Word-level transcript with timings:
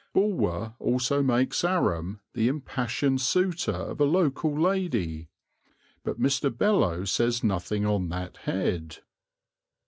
Bulwer 0.13 0.73
also 0.79 1.21
makes 1.21 1.63
Aram 1.63 2.21
the 2.33 2.47
impassioned 2.47 3.21
suitor 3.21 3.69
of 3.71 4.01
a 4.01 4.05
local 4.05 4.59
lady; 4.59 5.29
but 6.03 6.19
Mr. 6.19 6.49
Beloe 6.49 7.05
says 7.05 7.43
nothing 7.43 7.85
on 7.85 8.09
that 8.09 8.37
head. 8.37 8.97